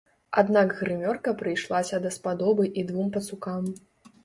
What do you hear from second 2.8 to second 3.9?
двум пацукам.